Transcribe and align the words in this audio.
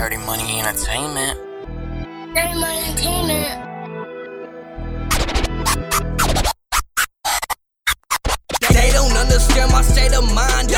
Dirty 0.00 0.16
Money 0.16 0.60
Entertainment. 0.60 1.38
Dirty 2.34 2.58
Money 2.58 2.80
Entertainment. 2.88 3.52
They 8.70 8.90
don't 8.92 9.12
understand 9.12 9.70
my 9.70 9.82
state 9.82 10.14
of 10.14 10.24
mind. 10.34 10.69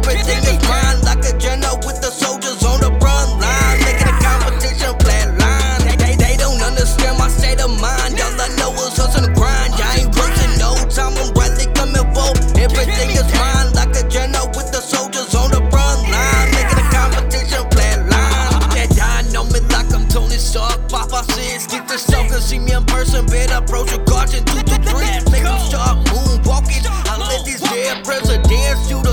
Everything 0.00 0.42
is 0.48 0.60
mine. 0.68 1.00
Like 1.02 1.24
a 1.24 1.36
general 1.36 1.76
with 1.84 2.00
the 2.00 2.10
soldiers 2.10 2.64
on 2.64 2.80
the 2.80 2.92
front 3.00 3.40
line, 3.40 3.78
making 3.84 4.08
the 4.08 4.16
competition 4.24 4.92
flat 5.00 5.28
line. 5.36 5.98
They, 5.98 6.16
they, 6.16 6.36
don't 6.36 6.60
understand 6.62 7.18
my 7.18 7.28
state 7.28 7.60
of 7.60 7.70
mind. 7.80 8.16
All 8.20 8.40
I 8.40 8.48
know 8.56 8.72
is 8.72 8.96
hustle 8.96 9.24
and 9.24 9.34
grind. 9.36 9.74
I 9.76 10.04
ain't 10.04 10.12
wasting 10.16 10.56
no 10.56 10.72
time. 10.88 11.14
I'm 11.20 11.32
rightly 11.36 11.68
coming 11.76 12.06
for 12.16 12.32
everything 12.56 13.10
is 13.12 13.28
mine. 13.36 13.72
Like 13.76 13.92
a 13.96 14.04
general 14.08 14.48
with 14.56 14.72
the 14.72 14.80
soldiers 14.80 15.34
on 15.34 15.50
the 15.52 15.62
front 15.68 16.00
line, 16.08 16.48
making 16.56 16.78
the 16.80 16.86
competition 16.88 17.62
flat 17.74 17.98
line. 18.08 18.52
That 18.76 18.88
die 18.96 19.24
know 19.32 19.44
me 19.52 19.60
like 19.68 19.90
I'm 19.92 20.08
Tony 20.08 20.40
Stark. 20.40 20.88
Papa 20.88 21.24
says, 21.32 21.66
get 21.66 21.86
the 21.88 21.98
shock 21.98 22.30
and 22.32 22.42
see 22.42 22.58
me 22.58 22.72
in 22.72 22.84
person. 22.84 23.26
Better 23.26 23.60
approach 23.60 23.92
a 23.92 23.98
guardian 24.08 24.44
two 24.48 24.62
to 24.64 24.76
three. 24.88 25.12
Make 25.28 25.44
them 25.44 25.60
start 25.68 26.00
moonwalking. 26.08 26.88
I 26.88 27.18
let 27.18 27.44
these 27.44 27.60
dead 27.60 28.04
presidents 28.04 28.88
do 28.88 29.09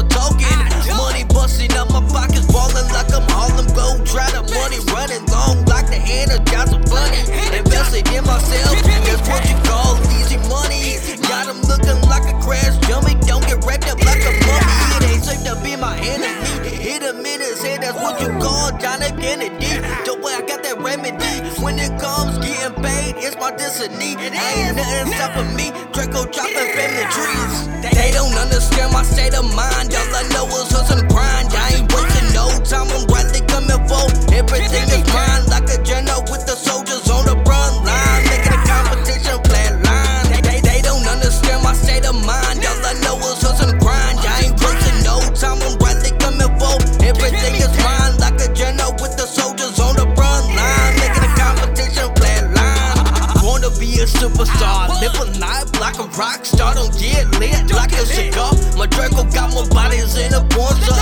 myself, 8.38 8.78
that's 8.84 9.28
what 9.30 9.42
you 9.50 9.58
call 9.66 9.98
easy 10.14 10.38
money. 10.50 11.02
Got 11.28 11.50
looking 11.66 12.02
like 12.10 12.26
a 12.30 12.38
crash 12.40 12.78
dummy. 12.88 13.16
Don't 13.26 13.46
get 13.46 13.64
wrapped 13.66 13.90
up 13.90 14.00
like 14.06 14.22
a 14.22 14.34
mummy. 14.46 14.78
It 14.98 15.04
ain't 15.10 15.24
safe 15.24 15.44
to 15.44 15.56
be 15.64 15.76
my 15.76 15.98
enemy. 15.98 16.70
Hit 16.70 17.02
him 17.02 17.26
in 17.26 17.42
his 17.42 17.62
head, 17.62 17.82
that's 17.82 17.98
what 17.98 18.22
you 18.22 18.30
call 18.40 18.72
John 18.78 19.02
F. 19.02 19.18
Kennedy. 19.20 19.82
The 20.06 20.14
way 20.22 20.34
I 20.38 20.44
got 20.46 20.62
that 20.64 20.78
remedy. 20.80 21.50
When 21.64 21.80
it 21.80 22.00
comes 22.00 22.38
getting 22.38 22.78
paid, 22.84 23.16
it's 23.18 23.36
my 23.38 23.52
destiny. 23.52 24.14
Ain't 24.16 24.78
nothing 24.78 25.14
stopping 25.14 25.52
me. 25.58 25.74
Draco 25.92 26.30
chopping 26.30 26.70
family 26.78 27.06
trees. 27.10 27.56
They 27.94 28.12
don't 28.12 28.36
understand 28.38 28.94
my 28.94 29.04
state 29.04 29.34
of 29.34 29.46
mind. 29.56 29.94
All 29.94 30.06
superstar, 54.18 54.90
live 55.02 55.14
a 55.22 55.26
life 55.40 55.70
like 55.80 55.98
a 56.00 56.08
rock 56.18 56.46
star. 56.46 56.74
Don't 56.74 56.92
get 56.98 57.30
lit 57.40 57.70
like 57.72 57.94
a 57.94 58.06
cigar. 58.06 58.52
My 58.78 58.88
Draco 58.88 59.24
got 59.30 59.54
more 59.54 59.68
bodies 59.70 60.18
in 60.18 60.34
a 60.34 60.42
porn, 60.50 60.74
so 60.82 60.97